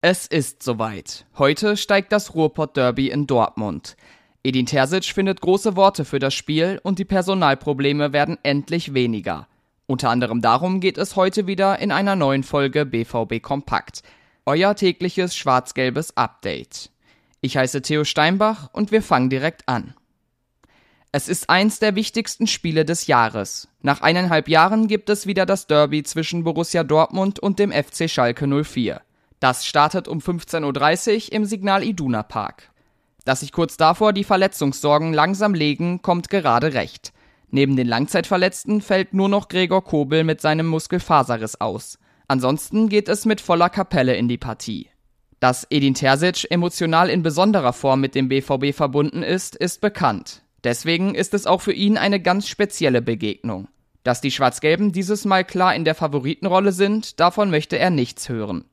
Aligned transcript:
Es 0.00 0.28
ist 0.28 0.62
soweit. 0.62 1.26
Heute 1.38 1.76
steigt 1.76 2.12
das 2.12 2.36
Ruhrpott-Derby 2.36 3.10
in 3.10 3.26
Dortmund. 3.26 3.96
Edin 4.44 4.64
Terzic 4.64 5.06
findet 5.06 5.40
große 5.40 5.74
Worte 5.74 6.04
für 6.04 6.20
das 6.20 6.34
Spiel 6.34 6.78
und 6.84 7.00
die 7.00 7.04
Personalprobleme 7.04 8.12
werden 8.12 8.38
endlich 8.44 8.94
weniger. 8.94 9.48
Unter 9.88 10.10
anderem 10.10 10.40
darum 10.40 10.78
geht 10.78 10.98
es 10.98 11.16
heute 11.16 11.48
wieder 11.48 11.80
in 11.80 11.90
einer 11.90 12.14
neuen 12.14 12.44
Folge 12.44 12.86
BVB 12.86 13.42
Kompakt. 13.42 14.04
Euer 14.46 14.76
tägliches 14.76 15.34
schwarz-gelbes 15.34 16.16
Update. 16.16 16.90
Ich 17.40 17.56
heiße 17.56 17.82
Theo 17.82 18.04
Steinbach 18.04 18.70
und 18.72 18.92
wir 18.92 19.02
fangen 19.02 19.30
direkt 19.30 19.68
an. 19.68 19.94
Es 21.10 21.28
ist 21.28 21.50
eins 21.50 21.80
der 21.80 21.96
wichtigsten 21.96 22.46
Spiele 22.46 22.84
des 22.84 23.08
Jahres. 23.08 23.66
Nach 23.82 24.00
eineinhalb 24.00 24.48
Jahren 24.48 24.86
gibt 24.86 25.10
es 25.10 25.26
wieder 25.26 25.44
das 25.44 25.66
Derby 25.66 26.04
zwischen 26.04 26.44
Borussia 26.44 26.84
Dortmund 26.84 27.40
und 27.40 27.58
dem 27.58 27.72
FC 27.72 28.08
Schalke 28.08 28.46
04. 28.46 29.00
Das 29.40 29.66
startet 29.66 30.08
um 30.08 30.18
15.30 30.18 31.26
Uhr 31.26 31.32
im 31.32 31.44
Signal 31.44 31.84
Iduna 31.84 32.22
Park. 32.22 32.70
Dass 33.24 33.40
sich 33.40 33.52
kurz 33.52 33.76
davor 33.76 34.12
die 34.12 34.24
Verletzungssorgen 34.24 35.12
langsam 35.12 35.54
legen, 35.54 36.02
kommt 36.02 36.30
gerade 36.30 36.74
recht. 36.74 37.12
Neben 37.50 37.76
den 37.76 37.86
Langzeitverletzten 37.86 38.80
fällt 38.80 39.14
nur 39.14 39.28
noch 39.28 39.48
Gregor 39.48 39.84
Kobel 39.84 40.24
mit 40.24 40.40
seinem 40.40 40.66
Muskelfaserriss 40.66 41.60
aus. 41.60 41.98
Ansonsten 42.26 42.88
geht 42.88 43.08
es 43.08 43.24
mit 43.24 43.40
voller 43.40 43.70
Kapelle 43.70 44.16
in 44.16 44.28
die 44.28 44.38
Partie. 44.38 44.88
Dass 45.40 45.66
Edin 45.70 45.94
Terzic 45.94 46.50
emotional 46.50 47.08
in 47.08 47.22
besonderer 47.22 47.72
Form 47.72 48.00
mit 48.00 48.14
dem 48.14 48.28
BVB 48.28 48.74
verbunden 48.74 49.22
ist, 49.22 49.56
ist 49.56 49.80
bekannt. 49.80 50.42
Deswegen 50.64 51.14
ist 51.14 51.32
es 51.32 51.46
auch 51.46 51.60
für 51.60 51.72
ihn 51.72 51.96
eine 51.96 52.20
ganz 52.20 52.48
spezielle 52.48 53.00
Begegnung. 53.00 53.68
Dass 54.02 54.20
die 54.20 54.30
Schwarz-Gelben 54.30 54.92
dieses 54.92 55.24
Mal 55.24 55.44
klar 55.44 55.74
in 55.74 55.84
der 55.84 55.94
Favoritenrolle 55.94 56.72
sind, 56.72 57.20
davon 57.20 57.50
möchte 57.50 57.78
er 57.78 57.90
nichts 57.90 58.28
hören. 58.28 58.64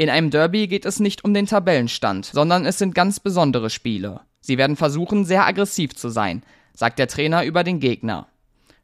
In 0.00 0.10
einem 0.10 0.30
Derby 0.30 0.68
geht 0.68 0.84
es 0.84 1.00
nicht 1.00 1.24
um 1.24 1.34
den 1.34 1.46
Tabellenstand, 1.46 2.24
sondern 2.24 2.64
es 2.64 2.78
sind 2.78 2.94
ganz 2.94 3.18
besondere 3.18 3.68
Spiele. 3.68 4.20
Sie 4.40 4.56
werden 4.56 4.76
versuchen, 4.76 5.24
sehr 5.24 5.44
aggressiv 5.44 5.96
zu 5.96 6.08
sein, 6.08 6.44
sagt 6.72 7.00
der 7.00 7.08
Trainer 7.08 7.44
über 7.44 7.64
den 7.64 7.80
Gegner. 7.80 8.28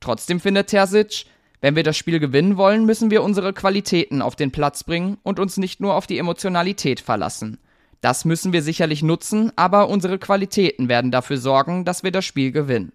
Trotzdem 0.00 0.38
findet 0.38 0.66
Terzic, 0.66 1.24
wenn 1.62 1.76
wir 1.76 1.82
das 1.82 1.96
Spiel 1.96 2.20
gewinnen 2.20 2.58
wollen, 2.58 2.84
müssen 2.84 3.10
wir 3.10 3.22
unsere 3.22 3.54
Qualitäten 3.54 4.20
auf 4.20 4.36
den 4.36 4.52
Platz 4.52 4.84
bringen 4.84 5.16
und 5.22 5.40
uns 5.40 5.56
nicht 5.56 5.80
nur 5.80 5.94
auf 5.94 6.06
die 6.06 6.18
Emotionalität 6.18 7.00
verlassen. 7.00 7.58
Das 8.02 8.26
müssen 8.26 8.52
wir 8.52 8.62
sicherlich 8.62 9.02
nutzen, 9.02 9.50
aber 9.56 9.88
unsere 9.88 10.18
Qualitäten 10.18 10.90
werden 10.90 11.10
dafür 11.10 11.38
sorgen, 11.38 11.86
dass 11.86 12.02
wir 12.04 12.12
das 12.12 12.26
Spiel 12.26 12.52
gewinnen. 12.52 12.92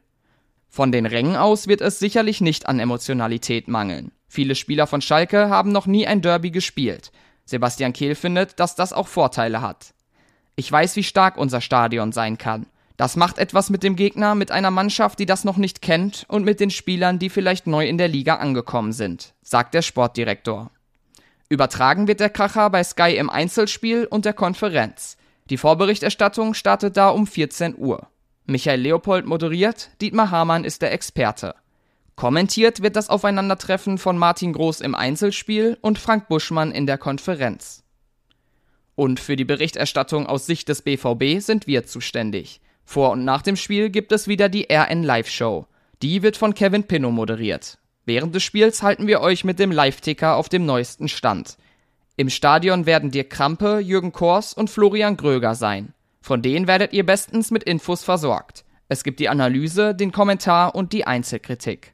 Von 0.70 0.92
den 0.92 1.08
Rängen 1.08 1.36
aus 1.36 1.68
wird 1.68 1.82
es 1.82 1.98
sicherlich 1.98 2.42
nicht 2.42 2.68
an 2.68 2.80
Emotionalität 2.80 3.68
mangeln. 3.68 4.12
Viele 4.28 4.54
Spieler 4.54 4.86
von 4.86 5.02
Schalke 5.02 5.50
haben 5.50 5.72
noch 5.72 5.88
nie 5.88 6.06
ein 6.06 6.22
Derby 6.22 6.52
gespielt. 6.52 7.12
Sebastian 7.46 7.94
Kehl 7.94 8.16
findet, 8.16 8.60
dass 8.60 8.76
das 8.76 8.94
auch 8.94 9.08
Vorteile 9.08 9.62
hat. 9.62 9.94
Ich 10.56 10.72
weiß, 10.72 10.96
wie 10.96 11.04
stark 11.04 11.38
unser 11.38 11.62
Stadion 11.62 12.12
sein 12.12 12.38
kann. 12.38 12.68
Das 12.96 13.16
macht 13.16 13.40
etwas 13.40 13.70
mit 13.70 13.82
dem 13.82 13.96
Gegner, 13.96 14.36
mit 14.36 14.52
einer 14.52 14.70
Mannschaft, 14.70 15.18
die 15.20 15.26
das 15.26 15.44
noch 15.44 15.58
nicht 15.58 15.82
kennt 15.82 16.26
und 16.28 16.46
mit 16.46 16.60
den 16.60 16.70
Spielern, 16.70 17.18
die 17.18 17.30
vielleicht 17.30 17.66
neu 17.66 17.88
in 17.88 17.98
der 17.98 18.08
Liga 18.08 18.36
angekommen 18.36 18.94
sind, 18.94 19.34
sagt 19.42 19.74
der 19.74 19.82
Sportdirektor. 19.82 20.70
Übertragen 21.50 22.08
wird 22.08 22.20
der 22.20 22.30
Kracher 22.30 22.70
bei 22.70 22.84
Sky 22.84 23.16
im 23.18 23.30
Einzelspiel 23.30 24.06
und 24.06 24.26
der 24.26 24.34
Konferenz. 24.34 25.18
Die 25.50 25.58
Vorberichterstattung 25.58 26.54
startet 26.54 26.96
da 26.96 27.10
um 27.10 27.28
14 27.28 27.76
Uhr. 27.78 28.08
Michael 28.46 28.82
Leopold 28.82 29.26
moderiert, 29.26 29.90
Dietmar 30.02 30.32
Hamann 30.32 30.64
ist 30.64 30.82
der 30.82 30.94
Experte. 30.94 31.56
Kommentiert 32.16 32.82
wird 32.82 32.96
das 32.96 33.10
Aufeinandertreffen 33.10 33.98
von 33.98 34.18
Martin 34.18 34.54
Groß 34.54 34.82
im 34.82 34.96
Einzelspiel 34.96 35.78
und 35.82 35.98
Frank 35.98 36.28
Buschmann 36.28 36.72
in 36.72 36.86
der 36.86 36.98
Konferenz. 36.98 37.84
Und 38.96 39.20
für 39.20 39.36
die 39.36 39.46
Berichterstattung 39.46 40.28
aus 40.28 40.46
Sicht 40.46 40.70
des 40.70 40.84
BVB 40.84 41.40
sind 41.40 41.66
wir 41.66 41.86
zuständig. 41.86 42.62
Vor 42.86 43.12
und 43.12 43.26
nach 43.26 43.42
dem 43.42 43.56
Spiel 43.56 43.90
gibt 43.90 44.12
es 44.12 44.28
wieder 44.28 44.50
die 44.50 44.68
RN 44.72 45.04
Live 45.04 45.30
Show. 45.30 45.66
Die 46.02 46.22
wird 46.22 46.38
von 46.38 46.54
Kevin 46.54 46.84
Pinnow 46.84 47.12
moderiert. 47.12 47.80
Während 48.06 48.36
des 48.36 48.44
Spiels 48.44 48.84
halten 48.84 49.08
wir 49.08 49.22
euch 49.22 49.44
mit 49.44 49.60
dem 49.60 49.72
Live-Ticker 49.72 50.36
auf 50.36 50.50
dem 50.50 50.66
neuesten 50.66 51.08
Stand. 51.08 51.58
Im 52.18 52.30
Stadion 52.30 52.86
werden 52.86 53.10
Dirk 53.10 53.30
Krampe, 53.30 53.80
Jürgen 53.80 54.12
Kors 54.12 54.54
und 54.54 54.70
Florian 54.70 55.18
Gröger 55.18 55.56
sein. 55.56 55.94
Von 56.22 56.42
denen 56.42 56.68
werdet 56.68 56.94
ihr 56.94 57.06
bestens 57.06 57.50
mit 57.50 57.64
Infos 57.64 58.04
versorgt. 58.04 58.66
Es 58.90 59.04
gibt 59.04 59.20
die 59.20 59.30
Analyse, 59.30 59.96
den 59.96 60.12
Kommentar 60.12 60.76
und 60.76 60.94
die 60.94 61.08
Einzelkritik. 61.08 61.94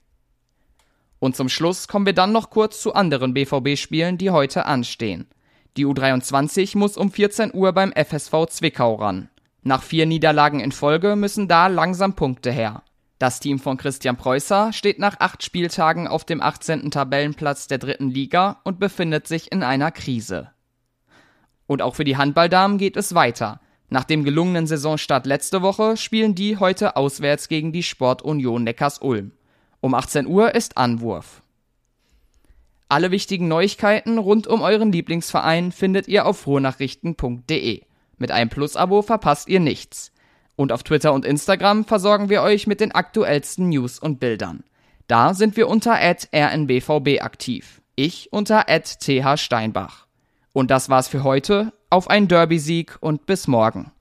Und 1.20 1.36
zum 1.36 1.50
Schluss 1.50 1.88
kommen 1.88 2.06
wir 2.06 2.14
dann 2.14 2.32
noch 2.32 2.50
kurz 2.50 2.82
zu 2.82 2.94
anderen 2.94 3.34
BVB-Spielen, 3.34 4.18
die 4.18 4.32
heute 4.32 4.66
anstehen. 4.66 5.28
Die 5.78 5.86
U23 5.86 6.78
muss 6.78 6.98
um 6.98 7.12
14 7.12 7.54
Uhr 7.54 7.74
beim 7.74 7.92
FSV 7.94 8.48
Zwickau 8.50 8.96
ran. 8.96 9.30
Nach 9.62 9.84
vier 9.84 10.06
Niederlagen 10.06 10.62
in 10.62 10.72
Folge 10.72 11.16
müssen 11.16 11.48
da 11.48 11.68
langsam 11.68 12.16
Punkte 12.16 12.52
her. 12.52 12.84
Das 13.20 13.42
Team 13.42 13.60
von 13.60 13.76
Christian 13.76 14.16
Preußer 14.16 14.72
steht 14.72 14.98
nach 14.98 15.20
acht 15.20 15.44
Spieltagen 15.44 16.08
auf 16.08 16.24
dem 16.24 16.42
18. 16.42 16.90
Tabellenplatz 16.90 17.68
der 17.68 17.78
dritten 17.78 18.10
Liga 18.10 18.62
und 18.64 18.80
befindet 18.80 19.28
sich 19.28 19.52
in 19.52 19.62
einer 19.62 19.92
Krise. 19.92 20.52
Und 21.68 21.82
auch 21.82 21.96
für 21.96 22.06
die 22.06 22.16
Handballdamen 22.16 22.78
geht 22.78 22.96
es 22.96 23.14
weiter. 23.14 23.60
Nach 23.90 24.06
dem 24.06 24.24
gelungenen 24.24 24.68
Saisonstart 24.68 25.26
letzte 25.26 25.62
Woche 25.62 25.98
spielen 25.98 26.34
die 26.34 26.58
heute 26.58 26.96
auswärts 26.96 27.50
gegen 27.50 27.74
die 27.74 27.84
Sportunion 27.84 28.64
Neckars-Ulm. 28.64 29.34
Um 29.82 29.94
18 29.94 30.28
Uhr 30.28 30.56
ist 30.56 30.78
Anwurf. 30.78 31.42
Alle 32.90 33.12
wichtigen 33.12 33.48
Neuigkeiten 33.48 34.18
rund 34.18 34.48
um 34.48 34.62
euren 34.62 34.92
Lieblingsverein 34.92 35.72
findet 35.72 36.08
ihr 36.08 36.26
auf 36.26 36.40
frohnachrichten.de. 36.40 37.84
Mit 38.18 38.32
einem 38.32 38.50
Plus-Abo 38.50 39.04
verpasst 39.04 39.48
ihr 39.48 39.60
nichts. 39.60 40.12
Und 40.56 40.72
auf 40.72 40.84
Twitter 40.84 41.14
und 41.14 41.24
Instagram 41.24 41.86
versorgen 41.86 42.30
wir 42.30 42.42
euch 42.42 42.68
mit 42.68 42.82
den 42.82 42.92
aktuellsten 42.92 43.70
News 43.70 44.00
und 44.00 44.20
Bildern. 44.20 44.64
Da 45.08 45.34
sind 45.34 45.56
wir 45.56 45.70
unter 45.70 45.94
rnbvb 45.94 47.22
aktiv. 47.22 47.82
Ich 47.96 48.34
unter 48.34 48.66
thsteinbach. 48.66 50.08
Und 50.52 50.72
das 50.72 50.90
war's 50.90 51.08
für 51.08 51.24
heute. 51.24 51.72
Auf 51.90 52.10
einen 52.10 52.28
Derby-Sieg 52.28 52.98
und 53.00 53.26
bis 53.26 53.48
morgen. 53.48 53.92